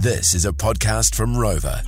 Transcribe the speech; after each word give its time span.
This 0.00 0.32
is 0.32 0.44
a 0.44 0.52
podcast 0.52 1.16
from 1.16 1.34
Rova. 1.34 1.82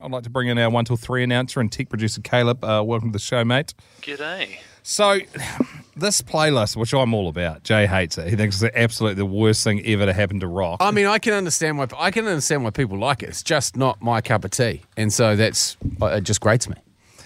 I'd 0.00 0.12
like 0.12 0.22
to 0.22 0.30
bring 0.30 0.46
in 0.46 0.58
our 0.58 0.70
one 0.70 0.84
till 0.84 0.96
three 0.96 1.24
announcer 1.24 1.58
and 1.60 1.72
tech 1.72 1.88
producer 1.88 2.20
Caleb. 2.20 2.62
Uh, 2.62 2.84
welcome 2.86 3.08
to 3.08 3.12
the 3.14 3.18
show, 3.18 3.44
mate. 3.44 3.74
G'day. 4.00 4.58
So, 4.84 5.18
this 5.96 6.22
playlist, 6.22 6.76
which 6.76 6.94
I'm 6.94 7.12
all 7.12 7.28
about, 7.28 7.64
Jay 7.64 7.86
hates 7.86 8.16
it. 8.16 8.28
He 8.28 8.36
thinks 8.36 8.62
it's 8.62 8.76
absolutely 8.76 9.16
the 9.16 9.26
worst 9.26 9.64
thing 9.64 9.84
ever 9.84 10.06
to 10.06 10.12
happen 10.12 10.38
to 10.38 10.46
rock. 10.46 10.76
I 10.80 10.92
mean, 10.92 11.06
I 11.06 11.18
can 11.18 11.32
understand 11.32 11.78
why 11.78 11.88
I 11.98 12.12
can 12.12 12.26
understand 12.26 12.62
why 12.62 12.70
people 12.70 12.96
like 12.96 13.24
it. 13.24 13.30
It's 13.30 13.42
just 13.42 13.76
not 13.76 14.00
my 14.00 14.20
cup 14.20 14.44
of 14.44 14.52
tea, 14.52 14.82
and 14.96 15.12
so 15.12 15.34
that's 15.34 15.76
uh, 16.00 16.06
it. 16.06 16.20
Just 16.20 16.40
grates 16.40 16.68
me, 16.68 16.76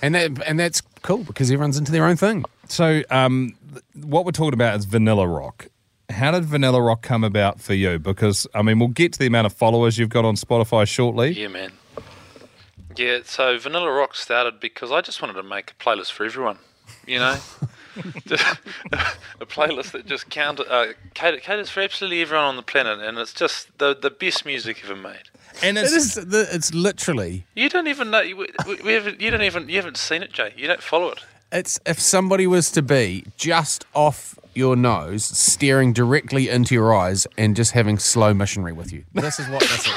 and 0.01 0.15
that 0.15 0.43
and 0.47 0.59
that's 0.59 0.81
cool 1.03 1.25
because 1.25 1.51
everyone's 1.51 1.77
into 1.77 1.93
their 1.93 2.07
own 2.07 2.17
thing. 2.17 2.47
So, 2.69 3.03
um, 3.11 3.55
th- 3.71 4.07
what 4.07 4.25
we're 4.25 4.33
talking 4.33 4.55
about 4.55 4.79
is 4.79 4.87
vanilla 4.87 5.29
rock. 5.29 5.69
How 6.19 6.33
did 6.33 6.45
vanilla 6.45 6.83
rock 6.83 7.03
come 7.03 7.23
about 7.23 7.61
for 7.61 7.75
you? 7.75 7.99
Because 7.99 8.47
I 8.53 8.63
mean, 8.63 8.81
we'll 8.81 8.89
get 8.89 9.13
to 9.13 9.19
the 9.19 9.27
amount 9.27 9.47
of 9.47 9.53
followers 9.53 9.99
you've 9.99 10.09
got 10.09 10.25
on 10.25 10.35
Spotify 10.35 10.87
shortly. 10.87 11.31
Yeah, 11.31 11.49
man. 11.49 11.71
Yeah, 12.97 13.21
so 13.25 13.57
Vanilla 13.59 13.93
Rock 13.93 14.17
started 14.17 14.59
because 14.59 14.91
I 14.91 15.01
just 15.01 15.23
wanted 15.23 15.35
to 15.35 15.45
make 15.45 15.71
a 15.71 15.75
playlist 15.75 16.11
for 16.11 16.27
everyone, 16.27 16.59
you 17.07 17.21
know? 17.21 17.37
Just 18.27 18.45
a 19.41 19.47
playlist 19.47 19.93
that 19.93 20.07
just 20.07 20.29
counted, 20.31 20.67
uh, 20.69 20.95
cater- 21.15 21.39
caters 21.39 21.71
for 21.71 21.81
absolutely 21.81 22.23
everyone 22.23 22.47
on 22.47 22.57
the 22.57 22.63
planet, 22.63 22.99
and 22.99 23.17
it's 23.19 23.33
just 23.33 23.79
the, 23.79 23.95
the 23.95 24.11
best 24.11 24.45
music 24.45 24.81
ever 24.85 24.97
made. 24.97 25.23
And 25.63 25.79
It 25.79 25.85
it's. 25.85 26.17
The, 26.17 26.49
it's 26.51 26.75
literally. 26.75 27.47
You 27.55 27.69
don't 27.69 27.87
even 27.87 28.11
know. 28.11 28.23
We, 28.23 28.35
we, 28.67 28.75
we 28.85 28.93
haven't, 28.95 29.21
you 29.21 29.31
don't 29.31 29.43
even. 29.43 29.69
You 29.69 29.77
haven't 29.77 29.97
seen 29.97 30.23
it, 30.25 30.33
Jay. 30.33 30.53
You 30.57 30.67
don't 30.67 30.83
follow 30.83 31.11
it. 31.11 31.21
It's 31.51 31.79
if 31.87 32.01
somebody 32.01 32.47
was 32.47 32.71
to 32.73 32.83
be 32.83 33.25
just 33.37 33.87
off 33.95 34.39
your 34.59 34.77
nose, 34.77 35.25
staring 35.25 35.93
directly 35.95 36.51
into 36.51 36.75
your 36.75 36.95
eyes, 36.95 37.27
and 37.39 37.57
just 37.57 37.73
having 37.73 37.99
slow 37.99 38.35
missionary 38.35 38.73
with 38.75 38.93
you. 38.93 39.05
This 39.15 39.39
is 39.39 39.49
what 39.49 39.61
this 39.61 39.87
is. 39.87 39.93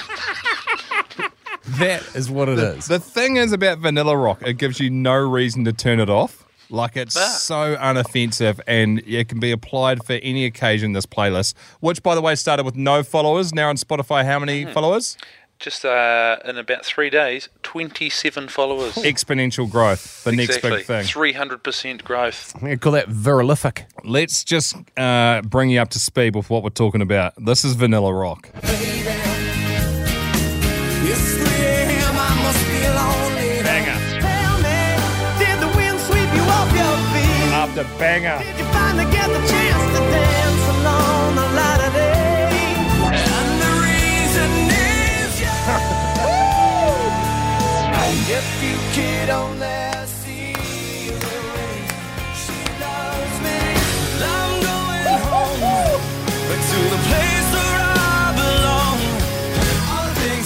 that 1.79 2.03
is 2.15 2.29
what 2.29 2.47
it 2.49 2.59
is. 2.59 2.87
the 2.87 2.99
thing 2.99 3.35
is 3.37 3.51
about 3.51 3.79
vanilla 3.79 4.15
rock, 4.15 4.41
it 4.45 4.54
gives 4.54 4.79
you 4.79 4.89
no 4.89 5.15
reason 5.15 5.65
to 5.65 5.73
turn 5.73 5.99
it 5.99 6.09
off. 6.09 6.45
Like 6.70 6.95
it's 6.95 7.17
Ah. 7.17 7.35
so 7.37 7.76
unoffensive 7.76 8.62
and 8.65 8.99
it 9.05 9.27
can 9.27 9.41
be 9.41 9.51
applied 9.51 10.05
for 10.05 10.13
any 10.13 10.45
occasion. 10.45 10.93
This 10.93 11.05
playlist, 11.05 11.54
which 11.82 12.01
by 12.01 12.15
the 12.15 12.21
way 12.21 12.34
started 12.35 12.63
with 12.65 12.77
no 12.77 13.04
followers, 13.04 13.54
now 13.54 13.67
on 13.67 13.76
Spotify, 13.76 14.23
how 14.23 14.39
many 14.39 14.63
followers? 14.65 15.17
Just 15.62 15.85
uh, 15.85 16.37
in 16.43 16.57
about 16.57 16.84
three 16.84 17.12
days, 17.12 17.48
27 17.62 18.48
followers. 18.48 18.93
Exponential 18.95 19.70
growth, 19.70 20.23
the 20.23 20.31
next 20.31 20.59
big 20.59 20.85
thing. 20.85 21.05
300% 21.05 22.04
growth. 22.04 22.63
I 22.63 22.76
call 22.77 22.93
that 22.93 23.09
virilific. 23.09 23.84
Let's 24.04 24.43
just 24.43 24.76
uh, 24.98 25.43
bring 25.43 25.70
you 25.70 25.79
up 25.79 25.89
to 25.89 25.99
speed 25.99 26.35
with 26.35 26.49
what 26.49 26.63
we're 26.63 26.71
talking 26.71 27.04
about. 27.04 27.34
This 27.37 27.63
is 27.63 27.76
vanilla 27.76 28.12
rock. 28.12 28.49
It's 28.55 28.63
3 31.35 31.45
a.m. 31.45 32.15
I 32.17 32.35
must 32.41 32.67
be 32.67 32.82
lonely. 32.89 33.62
Banger 33.62 33.99
me, 38.39 38.43
did 39.12 39.29
the 39.29 39.60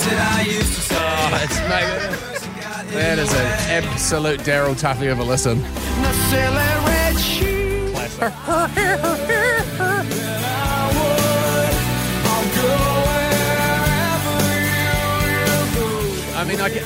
that 0.06 0.38
I 0.38 0.42
used 0.44 0.76
to 0.76 0.82
say. 0.82 0.96
Oh, 0.98 1.40
it's 1.44 1.60
mate, 1.62 2.94
that 2.94 3.18
is 3.20 3.34
an 3.34 3.48
absolute 3.84 4.40
Daryl 4.42 4.76
Tuffey 4.76 5.12
of 5.12 5.20
a 5.20 5.24
listen. 5.24 5.64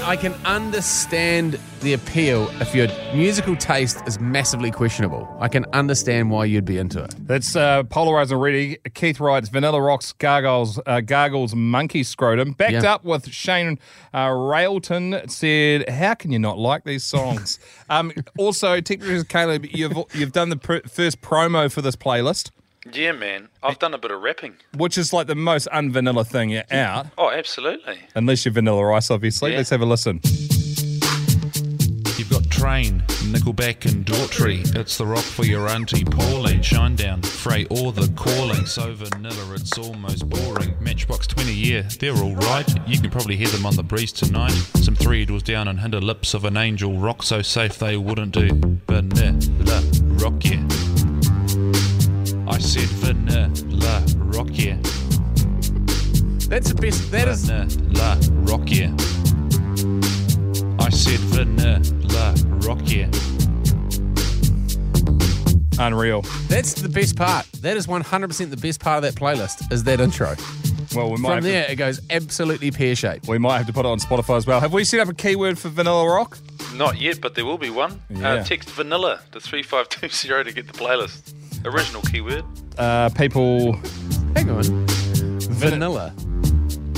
I 0.02 0.16
can, 0.16 0.34
understand 0.46 1.60
the 1.82 1.94
appeal 1.94 2.50
if 2.62 2.74
your 2.74 2.88
musical 3.14 3.56
taste 3.56 4.02
is 4.08 4.20
massively 4.20 4.72
questionable. 4.72 5.28
I 5.40 5.48
can 5.50 5.66
understand 5.74 6.32
why 6.32 6.46
you'd 6.46 6.66
be 6.66 6.78
into 6.78 7.04
it. 7.04 7.14
That's 7.28 7.56
uh, 7.56 7.84
polarizing 7.84 8.38
already. 8.38 8.78
Keith 8.94 9.20
writes 9.20 9.50
Vanilla 9.50 9.82
Rock's 9.82 10.14
Gargoyles, 10.14 10.80
uh, 10.86 11.02
Gargoyles 11.02 11.54
Monkey 11.54 12.04
Scrotum. 12.04 12.54
Backed 12.54 12.84
Yeah. 12.84 12.94
up 12.96 13.04
with 13.04 13.30
Shane 13.32 13.78
uh, 14.14 14.30
Railton 14.36 15.28
said, 15.28 15.88
How 15.90 16.14
can 16.16 16.32
you 16.32 16.40
not 16.40 16.58
like 16.58 16.86
these 16.86 17.04
songs? 17.04 17.60
um, 17.90 18.12
also, 18.38 18.82
Tech 18.82 19.00
Producer 19.00 19.26
Caleb, 19.26 19.66
you've, 19.70 19.94
you've 20.14 20.32
done 20.32 20.50
the 20.50 20.58
pr- 20.58 20.88
first 20.88 21.22
promo 21.22 21.72
for 21.72 21.82
this 21.82 21.96
playlist, 21.96 22.52
Yeah, 22.94 23.12
man. 23.12 23.50
I've 23.62 23.80
done 23.80 23.94
a 23.94 23.98
bit 23.98 24.12
of 24.12 24.22
rapping. 24.22 24.56
which 24.78 24.98
is 24.98 25.14
like 25.14 25.28
the 25.28 25.36
most 25.36 25.68
unvanilla 25.72 26.26
thing 26.26 26.58
out, 26.72 27.08
Oh, 27.18 27.30
absolutely. 27.30 28.00
unless 28.16 28.46
you're 28.46 28.54
Vanilla 28.54 28.94
Ice, 28.94 29.12
obviously. 29.12 29.52
Yeah. 29.52 29.58
Let's 29.58 29.70
have 29.70 29.82
a 29.82 29.86
listen. 29.86 30.20
You've 32.18 32.30
got 32.30 32.50
Train, 32.50 33.02
Nickelback 33.32 33.86
and 33.90 34.06
Daughtry. 34.06 34.76
It's 34.76 34.98
the 34.98 35.06
rock 35.06 35.24
for 35.24 35.46
your 35.46 35.70
auntie 35.70 36.04
Pauline. 36.04 36.60
Shinedown, 36.60 37.26
Fray 37.26 37.66
or 37.70 37.94
the 37.94 38.12
Calling. 38.18 38.66
So 38.66 38.94
vanilla, 38.94 39.54
it's 39.54 39.78
almost 39.78 40.28
boring. 40.28 40.76
Matchbox 40.82 41.28
20, 41.28 41.54
yeah, 41.54 41.84
they're 42.00 42.14
alright. 42.16 42.68
You 42.88 43.00
can 43.00 43.10
probably 43.10 43.38
hear 43.38 43.48
them 43.48 43.66
on 43.66 43.76
the 43.78 43.84
breeze 43.84 44.12
tonight. 44.12 44.52
Some 44.52 44.96
three 44.96 45.24
doors 45.26 45.44
down 45.44 45.70
and 45.70 45.80
hinder 45.80 46.02
lips 46.02 46.34
of 46.34 46.44
an 46.44 46.58
angel. 46.58 46.98
Rock 46.98 47.24
so 47.24 47.42
safe 47.42 47.80
they 47.80 47.96
wouldn't 47.96 48.34
do. 48.34 48.50
Vanilla, 48.88 49.82
rock 50.22 50.44
yeah. 50.44 50.66
I 52.60 52.62
said 52.62 52.90
vanilla, 52.90 54.04
rock 54.18 54.50
yeah. 54.52 54.76
That's 56.50 56.68
the 56.68 56.78
best. 56.78 57.10
That 57.10 57.30
is. 57.30 57.46
Vanilla, 57.46 58.20
rock 58.44 58.64
yeah. 58.66 58.92
I 60.78 60.90
said 60.90 61.22
vanilla, 61.32 62.36
rock 62.68 62.82
yeah. 62.84 63.06
Unreal. 65.80 66.24
That's 66.50 66.74
the 66.74 66.90
best 66.90 67.16
part. 67.16 67.46
That 67.62 67.78
is 67.78 67.88
100% 67.88 68.50
the 68.50 68.58
best 68.58 68.82
part 68.82 69.06
of 69.06 69.14
that 69.14 69.18
playlist 69.18 69.72
is 69.72 69.86
that 69.86 70.02
intro. 70.02 70.36
Well, 70.94 71.12
we 71.12 71.18
might, 71.18 71.30
From 71.30 71.36
have 71.36 71.44
to, 71.46 71.50
there, 71.50 71.72
it 71.72 71.78
goes 71.78 72.02
absolutely 72.10 72.72
pear 72.72 72.94
shaped. 72.94 73.30
we 73.30 73.38
might 73.38 73.60
have 73.60 73.68
to 73.68 73.74
put 73.74 73.86
it 73.86 73.90
on 73.90 74.00
Spotify 74.00 74.36
as 74.36 74.46
well. 74.46 74.60
Have 74.60 74.74
we 74.74 74.84
set 74.84 75.00
up 75.00 75.08
a 75.08 75.14
keyword 75.14 75.58
for 75.58 75.70
Vanilla 75.70 76.06
Rock? 76.14 76.38
Not 76.76 77.00
yet, 77.00 77.22
but 77.22 77.36
there 77.36 77.46
will 77.46 77.58
be 77.58 77.70
one. 77.70 78.02
Yeah. 78.10 78.34
Uh, 78.34 78.44
text 78.44 78.70
vanilla 78.72 79.22
to 79.32 79.40
3520 79.40 80.44
to 80.50 80.54
get 80.54 80.68
the 80.68 80.78
playlist. 80.78 81.36
Original 81.66 82.02
keyword. 82.04 82.46
Uh, 82.78 83.10
people. 83.10 83.74
Hang 84.36 84.50
on. 84.50 84.64
Vanilla. 85.50 86.14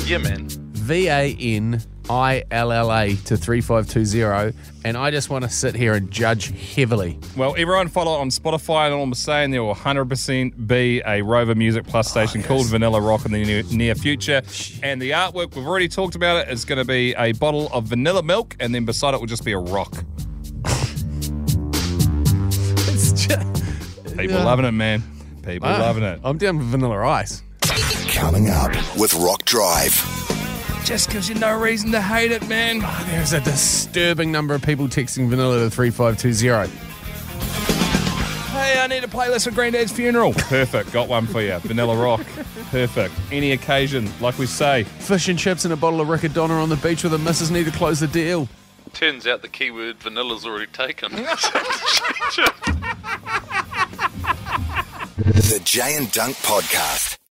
Yeah, 0.06 0.20
man. 0.20 0.48
V 0.50 1.08
A 1.08 1.36
N 1.40 1.82
I 2.10 2.44
L 2.52 2.72
L 2.72 2.92
A 2.92 3.16
to 3.16 3.38
3520. 3.38 4.58
And 4.84 4.98
I 4.98 5.12
just 5.12 5.30
want 5.30 5.44
to 5.44 5.50
sit 5.50 5.76
here 5.76 5.94
and 5.94 6.10
judge 6.12 6.52
heavily. 6.76 7.20
Well, 7.38 7.56
everyone 7.58 7.88
follow 7.88 8.14
on 8.20 8.30
Spotify, 8.30 8.86
and 8.86 8.96
all 8.96 9.04
I'm 9.04 9.14
saying 9.14 9.52
there 9.52 9.64
will 9.64 9.76
100% 9.76 10.68
be 10.68 11.00
a 11.02 11.22
Rova 11.22 11.56
Music 11.56 11.86
Plus 11.86 12.10
station 12.10 12.42
called 12.42 12.66
Vanilla 12.68 13.00
Rock 13.00 13.26
in 13.26 13.32
the 13.32 13.44
near, 13.44 13.64
near 13.72 13.96
future. 13.96 14.42
And 14.82 15.02
the 15.02 15.12
artwork, 15.12 15.56
we've 15.56 15.68
already 15.68 15.88
talked 15.88 16.16
about 16.16 16.38
it, 16.48 16.52
is 16.52 16.66
going 16.66 16.80
to 16.80 16.86
be 16.86 17.14
a 17.14 17.32
bottle 17.34 17.70
of 17.72 17.86
vanilla 17.86 18.24
milk, 18.24 18.56
and 18.60 18.74
then 18.74 18.86
beside 18.86 19.14
it 19.14 19.20
will 19.20 19.28
just 19.28 19.46
be 19.46 19.54
a 19.54 19.60
rock. 19.60 20.04
It's 22.94 23.14
just. 23.14 23.61
People 24.22 24.44
loving 24.44 24.66
it, 24.66 24.72
man. 24.72 25.04
People 25.44 25.68
ah, 25.68 25.80
loving 25.80 26.04
it. 26.04 26.20
I'm 26.24 26.38
down 26.38 26.60
with 26.60 26.68
vanilla 26.68 27.00
ice. 27.08 27.42
Coming 28.14 28.50
up 28.50 28.72
with 28.98 29.14
Rock 29.16 29.46
Drive. 29.46 29.94
Just 30.84 31.10
gives 31.10 31.28
you 31.28 31.36
no 31.36 31.60
reason 31.60 31.92
to 31.92 32.02
hate 32.02 32.32
it, 32.32 32.48
man. 32.48 32.82
Ah, 32.84 33.04
there's 33.10 33.34
a 33.34 33.42
disturbing 33.42 34.32
number 34.32 34.54
of 34.54 34.62
people 34.62 34.88
texting 34.88 35.28
vanilla 35.28 35.60
to 35.60 35.72
3520. 35.72 36.72
Hey, 38.52 38.80
I 38.80 38.88
need 38.88 39.04
a 39.04 39.08
playlist 39.08 39.46
for 39.46 39.52
Granddad's 39.52 39.92
funeral. 39.92 40.34
Perfect. 40.34 40.94
Got 40.94 41.08
one 41.08 41.26
for 41.26 41.42
you. 41.42 41.58
Vanilla 41.60 41.96
Rock. 41.96 42.22
Perfect. 42.70 43.16
Any 43.32 43.54
occasion, 43.54 44.08
like 44.22 44.38
we 44.38 44.46
say. 44.46 44.84
Fish 44.84 45.30
and 45.30 45.40
chips 45.40 45.66
and 45.66 45.74
a 45.74 45.78
bottle 45.78 46.00
of 46.00 46.10
Riccadonna 46.10 46.62
on 46.62 46.70
the 46.70 46.78
beach 46.78 47.02
with 47.02 47.14
the 47.14 47.18
missus 47.18 47.50
need 47.50 47.66
to 47.66 47.72
close 47.72 48.00
the 48.00 48.08
deal. 48.08 48.48
Turns 48.94 49.26
out 49.26 49.42
the 49.42 49.48
keyword 49.48 49.98
vanilla's 49.98 50.46
already 50.46 50.68
taken. 50.68 51.12
The 55.24 55.62
Jay 55.64 55.96
and 55.98 56.08
Dunc 56.08 56.34
Podcast. 56.44 57.21